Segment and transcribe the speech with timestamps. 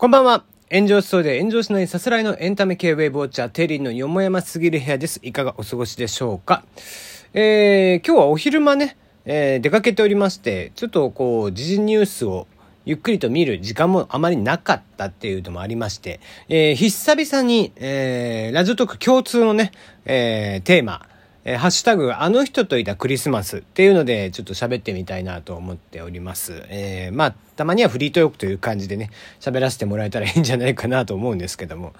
[0.00, 0.44] こんばんは。
[0.72, 5.20] 炎上しそうで炎上しないさすらいのエンタメ系ウェブウォッチャー、テリーのよもやますぎる部屋です。
[5.22, 6.64] いかがお過ごしでしょうか？
[7.34, 8.96] えー、今日はお昼間ね、
[9.26, 12.46] えー、出かけておりまして、ちょっとこう、時事ニュースを
[12.86, 19.70] ゆっくりと見る時間もあまりなかったっていうのもありまして、えー、久々に、えー、ラジオトーク共通のね、
[20.06, 21.06] えー、テーマ、
[21.44, 26.64] えー、ハッシュタグ、あの人といたクリスマスっていうので、ちょっと喋ってみたいなと思っております。
[26.68, 31.94] えー、まあ、たまにはフリートークという感じでね、喋らせてもらえたらいいんじゃないかなと思うんですけども。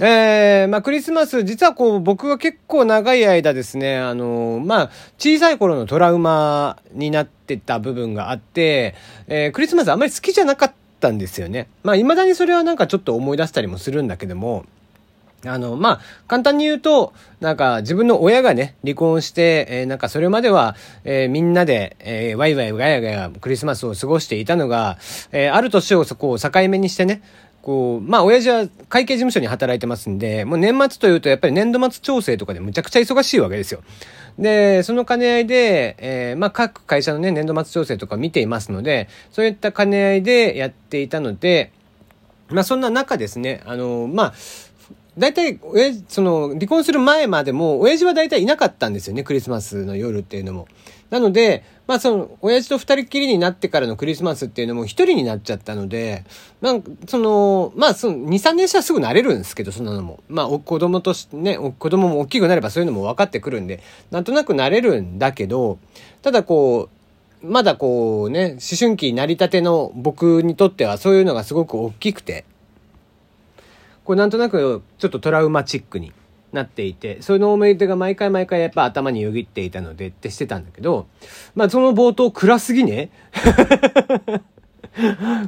[0.00, 8.96] えー、まあ、クリスマス、実はこう、僕は結構長い間ですね、あのまあ、小さい頃のトラウマになってた部分があって、
[9.28, 11.68] えー、クリスマスあんまり好きじゃなかったんですよね。
[11.84, 14.66] まあ、未だにそれはなんかちょっと思い出したりもするんだけども、
[15.46, 24.98] あの、まあ、簡単に言うと、なんか自分の親がね、離婚して、えー、なんかそれまでは、えー、みんなで、えー、ワイワイガヤガヤクリスマスを過ごしていたのが、
[25.32, 27.22] えー、ある年をそこう境目にしてね、
[27.64, 33.82] こう、まあ、親父は会計事務所に働いてますんで、もう年末というとやっぱり年度末調整とかでむちゃくちゃ忙しいわけですよ。
[34.38, 41.72] で、その兼ね合いで、えー、まあ、各会社のね、年度末調整とか見ていますので、そういった兼ね合いでやっていたので、
[42.50, 44.34] まあ、そんな中ですね、あの、まあ、
[45.16, 50.66] 大体、親父、その、離婚する前までも、親父は大体いなかったんですよね、クリスマスの夜っていうのも。
[51.10, 56.24] なので、まあその、親父と二人きりになってからのクリスマスっていうのも一人になっちゃったので、
[56.60, 60.20] なんか、その、まあその、二、三年したらすぐ慣れるんですけど、そんなのも。
[60.28, 65.78] まあ、子供としてね、子供も大きくなればそういうのも分かってくるんで、なんとなく慣れるんだけど、
[66.22, 66.88] ただこ
[67.42, 72.44] う、まだこうね、思春期になりたての僕にとってはそういうのがすごく大きくて、
[74.04, 76.12] こうなんとなくちょっとトラウマチックに
[76.52, 81.06] なっていて、その思い出が毎回毎回やっぱ頭によぎっていたのでってしてたんだけど、
[81.54, 83.10] まあその冒頭暗すぎね。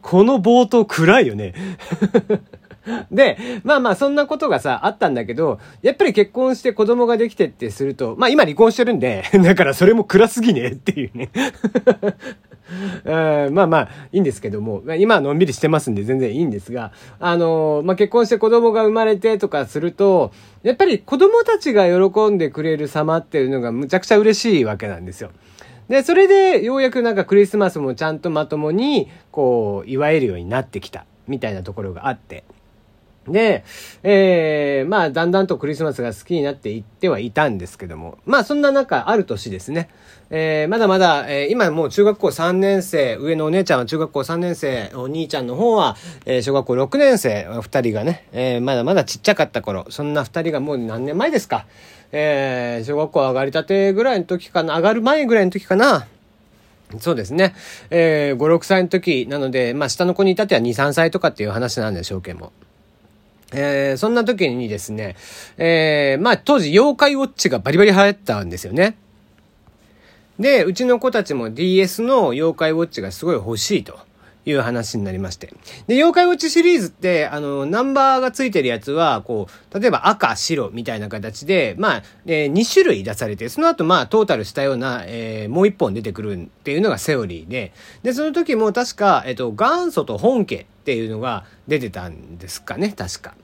[0.00, 1.54] この冒頭暗いよね。
[3.10, 11.30] で、まあまあそんなことがさ、あったんだけど、やっぱり結婚して子供ができてってすると、まあ今離婚してるんで、 だからそれも暗すぎねっていうね。
[13.52, 25.30] まあまあ、いいんですけども、今はのんびりしてますんで全然いいんですが、あのまあ結婚して子供が生まれてとかすると、やっぱり子供たちが喜んでくれる様っていうのがむちゃくちゃ嬉しいわけなんですよ。
[25.88, 32.44] で、それでようやくなんかクリスマスもちゃんとまともに、こう、祝えるようになってきた、みたいなところがあって。
[33.28, 33.64] で、
[34.02, 39.88] えー、まあ、だんだんとクリスマスが好きになっていってはいたんですけども、まあ、そんな中、ある年ですね、
[40.30, 45.96] えー、まだまだ、えー、今もう中学校3年生、上のお姉ちゃんは中学校3年生、お兄ちゃんの方は、
[46.26, 51.66] えー、小学校6年生、二人がね、えー、まだまだちっちゃかった頃、そんな二人がもう何年前ですか、
[52.10, 56.08] えー、小学校上がりたてぐらいの時かな、上がる前ぐらいの時かな、
[56.98, 57.54] そうですね。
[57.90, 62.52] えー、5、6歳の時なので、まあ、下の子に至っては2、3歳とかっていう話なんでしょうけども。
[63.54, 65.16] えー、そんな時にですね、
[65.58, 68.96] えー、まあ当時妖怪ウォッチがバリバリ流行ったんですよね。
[70.38, 73.98] で、うちの子たちも DS の妖怪ウォッチがすごい欲しいと
[74.44, 75.52] いう話になりまして。
[75.86, 93.34] で、妖怪ウォッチシリーズって、あの、ナンバーがついてるやつは、こう、例えば赤、白みたいな形で、まあ、えー、2種類出されて、その後、まあ、トータルしたような、えー、もう1本出てくるっていうのがセオリーで、で、その時も確か、えっ、と、元祖と本家っていうのが出てたんですかね、確か。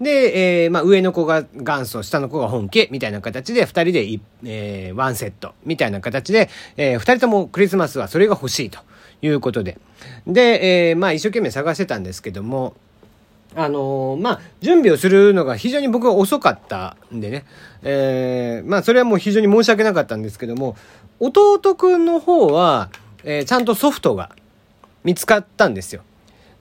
[0.00, 8.78] で、えー、まあ、上の子が元祖、下の子が本家、みたいな形で、二人で、えー、ワンセット、みたいな形で、えー、二人ともクリスマスはそれが欲しいと
[9.22, 9.78] いうことで。
[10.26, 12.74] で、えー、まあ、一生懸命探してたんですけども、
[13.56, 17.44] あのー、まあ、準備をするのが非常に僕は遅かったんでね、
[17.82, 20.76] えー、まあ、それはもう非常に申し訳なかったんですけども、
[21.18, 22.90] 弟くんの方は、
[23.24, 24.30] えー、ちゃんとソフトが
[25.02, 26.02] 見つかったんですよ。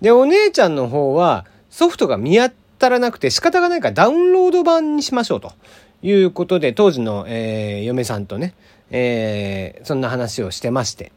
[0.02, 5.52] で、お姉ちゃんの方は、ソフトが見合って当たらなくて仕方がないからダウンロード版にしましょうと。
[6.04, 8.54] いうことで、当時の、えー、嫁さんとね、
[8.92, 11.12] えー、そんな話をしてまして、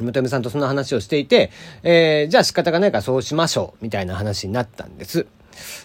[0.00, 1.50] 元嫁さんとそんな話をしていて、
[1.82, 5.26] えー、じゃあ仕方がないからそうしましょう、みたいな話になったんです。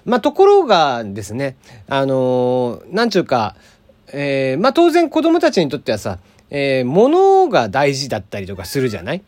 [0.06, 1.58] まあ、ところがですね、
[1.90, 3.58] あのー、なんちゅうか、
[4.14, 6.20] えー、まあ、当然子供たちにとってはさ、
[6.50, 9.22] えー、物が大事だったりとかするじゃない？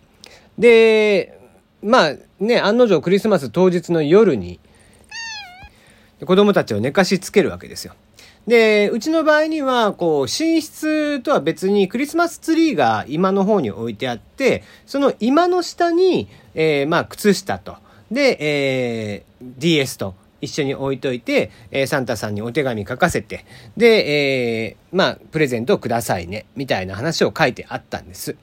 [0.58, 1.38] で、
[1.84, 4.62] まあね、案の定クリスマス当日の夜に、
[6.26, 7.96] 子供たちを寝かしつけるわけですよ。
[8.48, 17.78] で、うちの場合には、こう、寝室とは別にクリスマスツリーが今の方に置いてあって、その今の下に、えー、まあ、靴下と、
[18.12, 23.46] で、えー、DS と一緒に置いといて、えー、サンタさんにお手紙書かせて、
[23.78, 28.36] で、えー、まあ、プレゼントをくださいね、みたいな話を書いてあったんです。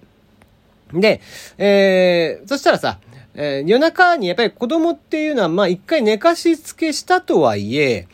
[0.93, 1.20] で、
[1.58, 3.00] えー、そしたらさ、
[3.37, 8.09] えー、夜中にやっぱり子供っていうのは、まあ一回寝かしつけしたとはいえ、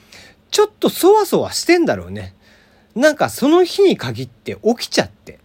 [0.51, 2.35] ちょっとそわそわしてんだろうね。
[2.95, 5.39] なんかその日に限って起きちゃって。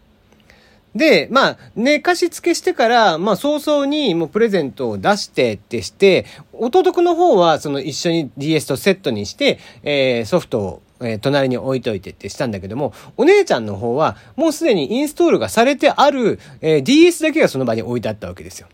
[0.96, 18.68] で、まあ、寝かしつけしてから、まあ、早々にもうプレゼントを出してってして、弟くの方は、その一緒に DS とセットにして、えー、ソフトをえー、隣に置いといてってしたんだけども、お姉ちゃんの方は、もうすでにインストールがされてある、えー、DS だけがその場に置いてあったわけですよ。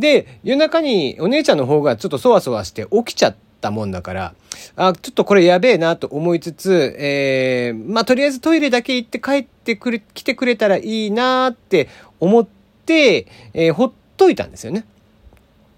[0.00, 4.34] で、夜中にお姉ちゃんの方がちょっとそわそわして起きちゃったもんだから、
[4.76, 11.88] あ、ちょっとこれやべえなと思いつつ、えー、まあ、とりあえずトイレだけ行って帰ってくれ、来てくれたらいいなって
[12.18, 12.46] 思っ
[12.86, 14.86] て、えー、ほっといたんですよね。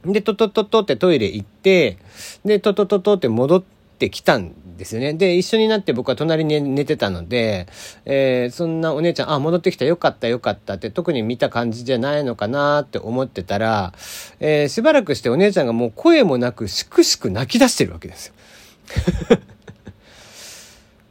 [0.04, 1.98] で、トトトトってトイレ行って、
[2.44, 3.62] で、トトトトって戻っ
[3.98, 5.14] てきたんですよね。
[5.14, 7.66] で、一緒になって僕は隣に寝てたので、
[8.04, 13.92] えー、そんなお姉ちゃん、あ、戻ってきた、よかった、よかったって、特に見た感じじゃないのかなって思ってたら、
[14.40, 18.34] えー、しばらくしてお姉ちゃんがもう声もなく、しくしく泣き出してるわけですよ。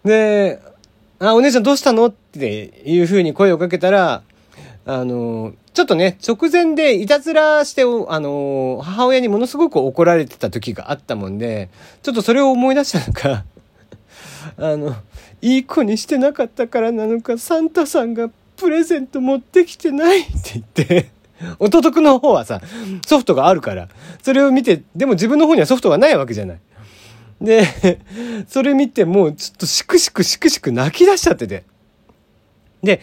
[0.06, 0.60] で、
[1.20, 4.24] あ、お姉ちゃんどうしたのっていう風に声をかけたら、
[4.86, 11.72] あの、ちょっとね、直前でいたずらして、あの、母親にものすごく怒られてた時があったもんで、
[12.04, 13.46] ちょっとそれを思い出したのか、
[14.60, 14.96] あの、
[15.42, 21.10] いい子にしてなかったからなのか、サンタさんがプレゼント持ってきてないって言って
[21.58, 22.62] 弟くの方はさ、
[23.08, 23.90] ソフトがあるから、
[24.22, 26.60] それを見て、でも自分の方にはソフトがないわけじゃない。
[27.42, 27.98] で、
[28.48, 31.64] それ見てもうちょっとしくしくしくしく泣き出しちゃってて。
[32.84, 33.02] で、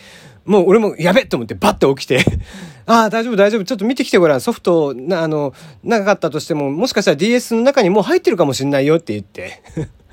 [0.49, 2.25] もう俺もやべと思ってバッて起きて
[2.87, 3.65] ああ、大丈夫大丈夫。
[3.65, 4.41] ちょっと見てきてごらん。
[4.41, 5.53] ソフト、な、あの、
[5.85, 9.61] なかったとしても、もしかしたら DS の中にもう入ってるかもしんないよって言って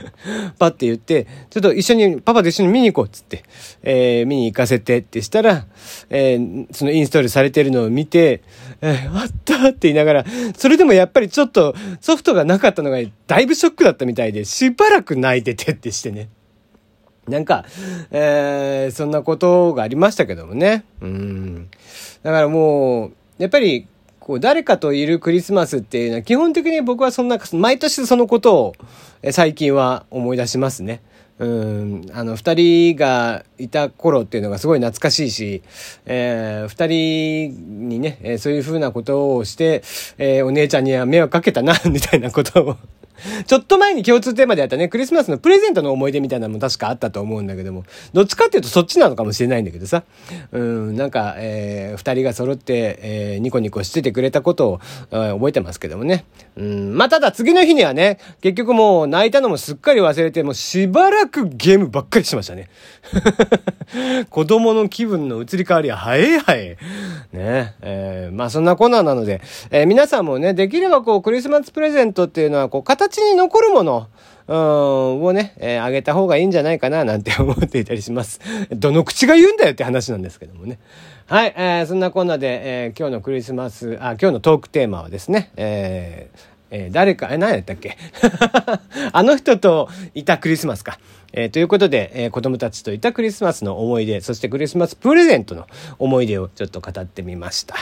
[0.60, 3.44] パッて言って、ちょっと一緒に、パパと一緒に見に行こうっつって、
[3.82, 5.66] えー、見に行かせてってしたら、
[6.10, 8.44] えー、そのインストールされてるのを見て、
[8.82, 10.26] えー、あったって言いながら、
[10.58, 16.28] それでもやっぱりちょっとソフトがなかったのがだいぶショックだったみたいで、しばらく泣いててってしてね。
[17.30, 17.66] なんか、
[18.12, 20.86] えー、そんなことがありましたけどもね。
[21.02, 21.70] うん。
[22.24, 23.88] だからもう、やっぱり、
[24.20, 28.74] こう、誰かといるクリスマスっていうのは、基本的に僕はそんな、毎年そのことを、
[29.32, 31.02] 最近は思い出しますね。
[31.38, 35.64] うん、あの、二人がいた頃っていうのがすごい懐かしいし、
[36.06, 39.84] えー、二人にね、そういうふうなことをして、
[40.18, 42.78] えー、お姉ちゃんには迷惑かけたな、みたいなことを
[43.48, 47.84] ちょっと前に共通テーマでやったね、クリスマスのプレゼントの思い出みたいなのも確かあったと思うんだけども、
[48.14, 50.04] どっちかっていうとそっちなのかもしれないんだけどさ、
[50.52, 54.80] うん、なんか、えー、二人が揃って、えー、ニコニコしててくれたことを、
[55.10, 56.26] 覚えてますけどもね。
[56.56, 62.70] うん、まあ、ただ次の日にはね、結局もう泣いたのもすっかり忘れて、もうしばらくゲームばっかりしましたね。
[64.30, 66.78] 子供の気分の移り変わりは早い早い。
[67.34, 69.42] ね、えー、まあそんなコーナーなので、
[69.72, 72.84] えー、皆さんもね、できればこうクリスマスプレゼントっていうのはこう
[73.18, 74.08] に残るもの、
[74.48, 78.40] うん、をね、えー、あげた方がいいんじゃないかな、なんて思っていたりします。
[78.70, 80.78] どの口が言うんだよって話なんですけどもね。
[81.28, 86.40] はい、えー、そんなこんなで、えー、今日のクリスマス、あ、今日のトークテーマはですね、えー、
[86.72, 87.98] えー、誰か、え、何やったっけ？
[89.12, 91.00] あの人といたクリスマスか。
[91.38, 95.68] えー、ということで、えー、子供たちといたクリスマスの思い出、そしてクリスマスプレゼントの
[96.00, 97.76] 思い出をちょっと語ってみました。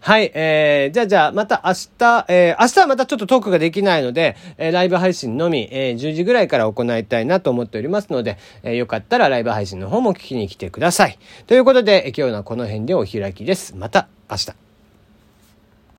[0.00, 11.18] はい、えー、じゃあじゃあまた明日、えー、明日はまたちょっとトークができないので、えー、ライブ配信のみ、えー、10時ぐらいから行いたいなと思っておりますので、えー、よかったらライブ配信の方も聞きに来てください。
[11.46, 13.76] ということでえ、今日のこの辺でお開きです。
[13.76, 14.65] また明日。